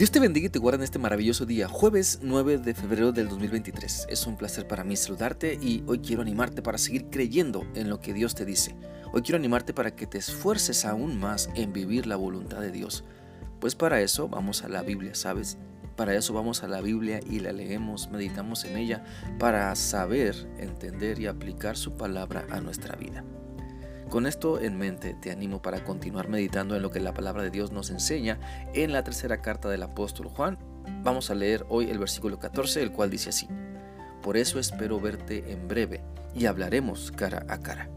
[0.00, 3.28] Dios te bendiga y te guarde en este maravilloso día, jueves 9 de febrero del
[3.28, 4.06] 2023.
[4.08, 8.00] Es un placer para mí saludarte y hoy quiero animarte para seguir creyendo en lo
[8.00, 8.74] que Dios te dice.
[9.12, 13.04] Hoy quiero animarte para que te esfuerces aún más en vivir la voluntad de Dios.
[13.60, 15.58] Pues para eso vamos a la Biblia, ¿sabes?
[15.96, 19.04] Para eso vamos a la Biblia y la leemos, meditamos en ella
[19.38, 23.22] para saber, entender y aplicar su palabra a nuestra vida.
[24.10, 27.50] Con esto en mente te animo para continuar meditando en lo que la palabra de
[27.50, 28.40] Dios nos enseña
[28.74, 30.58] en la tercera carta del apóstol Juan.
[31.04, 33.46] Vamos a leer hoy el versículo 14, el cual dice así,
[34.20, 36.02] Por eso espero verte en breve
[36.34, 37.88] y hablaremos cara a cara.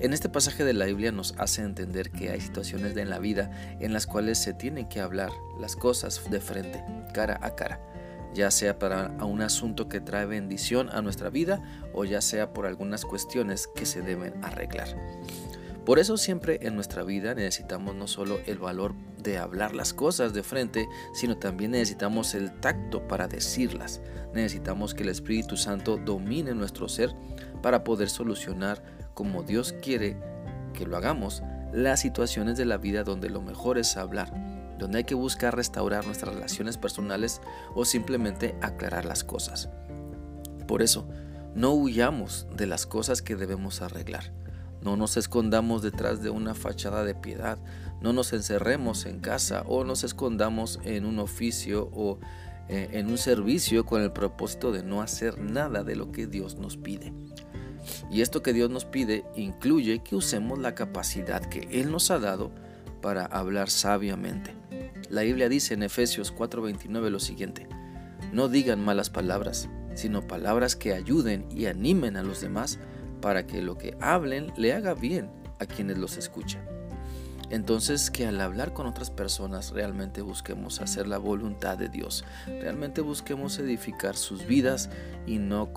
[0.00, 3.50] En este pasaje de la Biblia nos hace entender que hay situaciones en la vida
[3.80, 7.80] en las cuales se tienen que hablar las cosas de frente, cara a cara
[8.34, 11.62] ya sea para un asunto que trae bendición a nuestra vida
[11.92, 14.88] o ya sea por algunas cuestiones que se deben arreglar.
[15.84, 20.32] Por eso siempre en nuestra vida necesitamos no solo el valor de hablar las cosas
[20.32, 24.00] de frente, sino también necesitamos el tacto para decirlas.
[24.34, 27.14] Necesitamos que el Espíritu Santo domine nuestro ser
[27.62, 28.82] para poder solucionar
[29.14, 30.16] como Dios quiere
[30.74, 35.04] que lo hagamos las situaciones de la vida donde lo mejor es hablar donde hay
[35.04, 37.40] que buscar restaurar nuestras relaciones personales
[37.74, 39.68] o simplemente aclarar las cosas.
[40.66, 41.06] Por eso,
[41.54, 44.32] no huyamos de las cosas que debemos arreglar.
[44.82, 47.58] No nos escondamos detrás de una fachada de piedad.
[48.00, 52.18] No nos encerremos en casa o nos escondamos en un oficio o
[52.68, 56.56] eh, en un servicio con el propósito de no hacer nada de lo que Dios
[56.56, 57.12] nos pide.
[58.10, 62.18] Y esto que Dios nos pide incluye que usemos la capacidad que Él nos ha
[62.18, 62.52] dado
[63.02, 64.59] para hablar sabiamente.
[65.08, 67.66] La Biblia dice en Efesios 4:29 lo siguiente,
[68.32, 72.78] no digan malas palabras, sino palabras que ayuden y animen a los demás
[73.20, 76.64] para que lo que hablen le haga bien a quienes los escuchan.
[77.50, 83.00] Entonces que al hablar con otras personas realmente busquemos hacer la voluntad de Dios, realmente
[83.00, 84.88] busquemos edificar sus vidas
[85.26, 85.72] y no,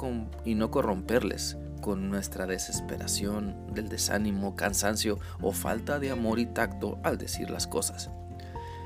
[0.45, 6.99] y no corromperles con nuestra desesperación, del desánimo, cansancio o falta de amor y tacto
[7.03, 8.11] al decir las cosas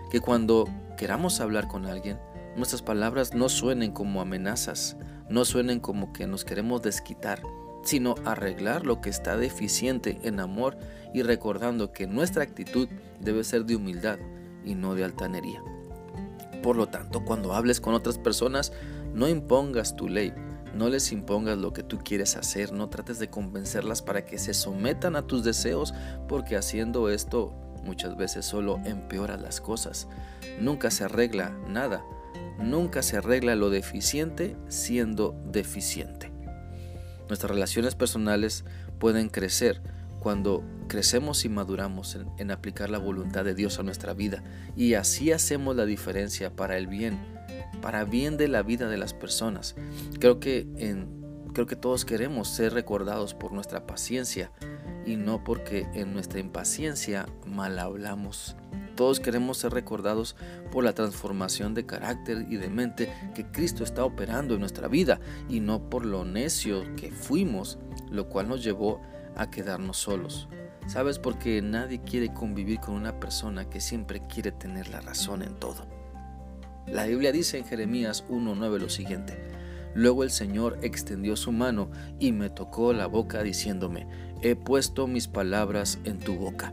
[0.09, 0.65] que cuando
[0.97, 2.19] queramos hablar con alguien,
[2.55, 4.97] nuestras palabras no suenen como amenazas,
[5.29, 7.41] no suenen como que nos queremos desquitar,
[7.83, 10.77] sino arreglar lo que está deficiente en amor
[11.13, 12.87] y recordando que nuestra actitud
[13.19, 14.19] debe ser de humildad
[14.65, 15.63] y no de altanería.
[16.63, 18.73] Por lo tanto, cuando hables con otras personas,
[19.13, 20.33] no impongas tu ley,
[20.73, 24.53] no les impongas lo que tú quieres hacer, no trates de convencerlas para que se
[24.53, 25.93] sometan a tus deseos,
[26.27, 27.53] porque haciendo esto
[27.87, 30.07] muchas veces solo empeora las cosas.
[30.59, 32.03] Nunca se arregla nada.
[32.59, 36.31] Nunca se arregla lo deficiente siendo deficiente.
[37.27, 38.65] Nuestras relaciones personales
[38.99, 39.81] pueden crecer
[40.19, 44.43] cuando crecemos y maduramos en, aplicar la voluntad de Dios a nuestra vida
[44.75, 47.19] y así hacemos la diferencia para el bien,
[47.81, 49.75] para bien de la vida de las personas.
[50.19, 50.67] Creo que
[51.53, 54.51] creo que todos queremos ser recordados por nuestra paciencia,
[55.05, 58.55] y no porque en nuestra impaciencia mal hablamos.
[58.95, 60.35] Todos queremos ser recordados
[60.71, 65.19] por la transformación de carácter y de mente que Cristo está operando en nuestra vida
[65.47, 67.77] y no por lo necio que fuimos,
[68.09, 68.99] lo cual nos llevó
[69.35, 70.47] a quedarnos solos.
[70.87, 71.19] ¿Sabes?
[71.19, 75.85] Porque nadie quiere convivir con una persona que siempre quiere tener la razón en todo.
[76.87, 79.37] La Biblia dice en Jeremías 1.9 lo siguiente.
[79.97, 84.05] Luego el Señor extendió su mano y me tocó la boca diciéndome,
[84.43, 86.71] he puesto mis palabras en tu boca.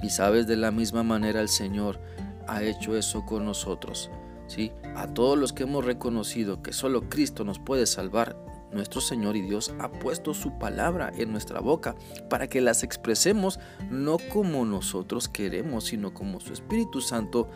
[0.00, 1.98] Y sabes, de la misma manera el Señor
[2.46, 4.12] ha hecho eso con nosotros.
[4.46, 4.70] ¿sí?
[4.94, 8.36] A todos los que hemos reconocido que solo Cristo nos puede salvar,
[8.70, 11.96] nuestro Señor y Dios ha puesto su palabra en nuestra boca
[12.30, 13.58] para que las expresemos
[13.90, 17.48] no como nosotros queremos, sino como su Espíritu Santo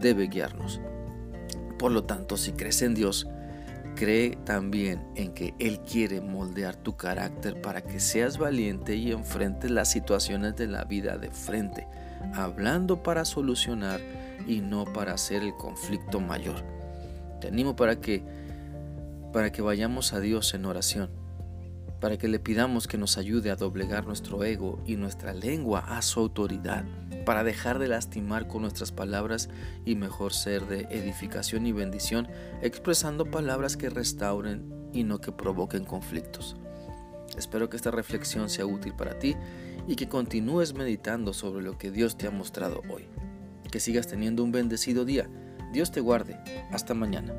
[0.00, 0.80] debe guiarnos.
[1.78, 3.28] Por lo tanto, si crees en Dios,
[3.94, 9.70] Cree también en que Él quiere moldear tu carácter para que seas valiente y enfrentes
[9.70, 11.86] las situaciones de la vida de frente,
[12.34, 14.00] hablando para solucionar
[14.46, 16.62] y no para hacer el conflicto mayor.
[17.40, 18.22] Te animo para que
[19.32, 21.21] para que vayamos a Dios en oración
[22.02, 26.02] para que le pidamos que nos ayude a doblegar nuestro ego y nuestra lengua a
[26.02, 26.84] su autoridad,
[27.24, 29.48] para dejar de lastimar con nuestras palabras
[29.84, 32.26] y mejor ser de edificación y bendición,
[32.60, 36.56] expresando palabras que restauren y no que provoquen conflictos.
[37.38, 39.36] Espero que esta reflexión sea útil para ti
[39.86, 43.06] y que continúes meditando sobre lo que Dios te ha mostrado hoy.
[43.70, 45.30] Que sigas teniendo un bendecido día.
[45.72, 46.36] Dios te guarde.
[46.72, 47.32] Hasta mañana.